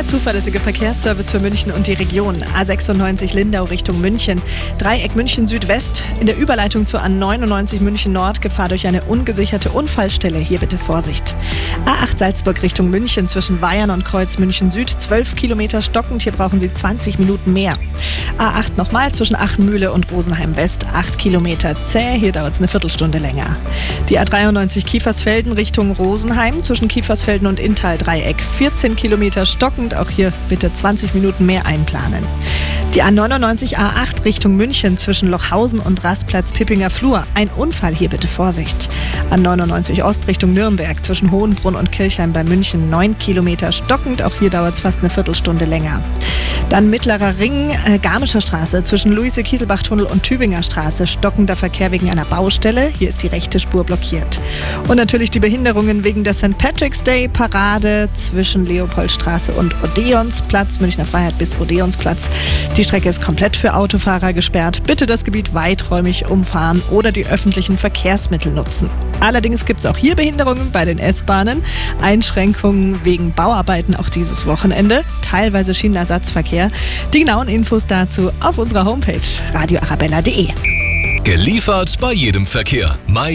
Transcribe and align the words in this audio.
Der 0.00 0.06
zuverlässige 0.06 0.60
Verkehrsservice 0.60 1.30
für 1.30 1.40
München 1.40 1.70
und 1.72 1.86
die 1.86 1.92
Region. 1.92 2.42
A96 2.42 3.34
Lindau 3.34 3.64
Richtung 3.64 4.00
München. 4.00 4.40
Dreieck 4.78 5.14
München 5.14 5.46
Südwest. 5.46 6.04
In 6.20 6.26
der 6.26 6.38
Überleitung 6.38 6.86
zur 6.86 7.04
A99 7.04 7.82
München 7.82 8.14
Nord 8.14 8.40
Gefahr 8.40 8.70
durch 8.70 8.86
eine 8.86 9.02
ungesicherte 9.02 9.68
Unfallstelle. 9.68 10.38
Hier 10.38 10.58
bitte 10.58 10.78
Vorsicht. 10.78 11.36
A8 11.84 12.16
Salzburg 12.16 12.62
Richtung 12.62 12.88
München 12.88 13.28
zwischen 13.28 13.60
Weihern 13.60 13.90
und 13.90 14.06
Kreuz 14.06 14.38
München 14.38 14.70
Süd. 14.70 14.88
12 14.88 15.36
Kilometer 15.36 15.82
stockend. 15.82 16.22
Hier 16.22 16.32
brauchen 16.32 16.60
Sie 16.60 16.72
20 16.72 17.18
Minuten 17.18 17.52
mehr. 17.52 17.74
A8 18.38 18.78
nochmal 18.78 19.12
zwischen 19.12 19.36
Achenmühle 19.36 19.92
und 19.92 20.10
Rosenheim 20.10 20.56
West. 20.56 20.86
8 20.94 21.18
Kilometer 21.18 21.74
zäh. 21.84 22.18
Hier 22.18 22.32
dauert 22.32 22.54
es 22.54 22.58
eine 22.58 22.68
Viertelstunde 22.68 23.18
länger. 23.18 23.58
Die 24.08 24.18
A93 24.18 24.86
Kiefersfelden 24.86 25.52
Richtung 25.52 25.92
Rosenheim 25.92 26.62
zwischen 26.62 26.88
Kiefersfelden 26.88 27.46
und 27.46 27.60
Inntal 27.60 27.98
Dreieck. 27.98 28.40
14 28.40 28.96
Kilometer 28.96 29.44
stockend 29.44 29.89
stockend. 29.90 29.94
Auch 29.94 30.10
hier 30.10 30.32
bitte 30.48 30.72
20 30.72 31.14
Minuten 31.14 31.46
mehr 31.46 31.66
einplanen. 31.66 32.24
Die 32.94 33.02
A99 33.02 33.76
A8 33.76 34.24
Richtung 34.24 34.56
München 34.56 34.98
zwischen 34.98 35.30
Lochhausen 35.30 35.78
und 35.78 36.02
Rastplatz 36.02 36.52
Pippinger 36.52 36.90
Flur. 36.90 37.24
Ein 37.34 37.48
Unfall, 37.50 37.94
hier 37.94 38.08
bitte 38.08 38.26
Vorsicht. 38.26 38.88
A99 39.30 40.02
Ost 40.02 40.26
Richtung 40.26 40.54
Nürnberg 40.54 41.04
zwischen 41.04 41.30
Hohenbrunn 41.30 41.76
und 41.76 41.92
Kirchheim 41.92 42.32
bei 42.32 42.42
München. 42.42 42.90
9 42.90 43.16
Kilometer 43.18 43.70
stockend. 43.70 44.22
Auch 44.22 44.34
hier 44.40 44.50
dauert 44.50 44.74
es 44.74 44.80
fast 44.80 45.00
eine 45.00 45.10
Viertelstunde 45.10 45.66
länger. 45.66 46.02
Dann 46.70 46.88
Mittlerer 46.88 47.36
Ring, 47.40 47.76
äh, 47.84 47.98
Garmischer 47.98 48.40
Straße 48.40 48.84
zwischen 48.84 49.10
Luise 49.10 49.42
Kieselbach-Tunnel 49.42 50.04
und 50.06 50.22
Tübinger 50.22 50.62
Straße. 50.62 51.08
Stockender 51.08 51.56
Verkehr 51.56 51.90
wegen 51.90 52.08
einer 52.08 52.24
Baustelle. 52.24 52.92
Hier 52.96 53.08
ist 53.08 53.24
die 53.24 53.26
rechte 53.26 53.58
Spur 53.58 53.82
blockiert. 53.82 54.40
Und 54.86 54.96
natürlich 54.96 55.32
die 55.32 55.40
Behinderungen 55.40 56.04
wegen 56.04 56.22
der 56.22 56.32
St. 56.32 56.56
Patrick's 56.58 57.02
Day 57.02 57.26
Parade 57.26 58.08
zwischen 58.14 58.66
Leopoldstraße 58.66 59.50
und 59.50 59.74
Odeonsplatz, 59.82 60.78
Münchner 60.78 61.04
Freiheit 61.04 61.36
bis 61.38 61.58
Odeonsplatz. 61.58 62.30
Die 62.76 62.84
Strecke 62.84 63.08
ist 63.08 63.20
komplett 63.20 63.56
für 63.56 63.74
Autofahrer 63.74 64.32
gesperrt. 64.32 64.84
Bitte 64.86 65.06
das 65.06 65.24
Gebiet 65.24 65.52
weiträumig 65.52 66.26
umfahren 66.28 66.82
oder 66.92 67.10
die 67.10 67.26
öffentlichen 67.26 67.78
Verkehrsmittel 67.78 68.52
nutzen. 68.52 68.88
Allerdings 69.18 69.64
gibt 69.64 69.80
es 69.80 69.86
auch 69.86 69.96
hier 69.96 70.14
Behinderungen 70.14 70.70
bei 70.70 70.84
den 70.84 71.00
S-Bahnen. 71.00 71.64
Einschränkungen 72.00 73.04
wegen 73.04 73.32
Bauarbeiten 73.32 73.96
auch 73.96 74.08
dieses 74.08 74.46
Wochenende. 74.46 75.02
Teilweise 75.22 75.74
Schienenersatzverkehr. 75.74 76.59
Die 77.14 77.20
genauen 77.20 77.48
Infos 77.48 77.86
dazu 77.86 78.30
auf 78.40 78.58
unserer 78.58 78.84
Homepage 78.84 79.20
radioarabella.de. 79.54 80.48
Geliefert 81.24 81.98
bei 82.00 82.12
jedem 82.12 82.44
Verkehr. 82.44 82.98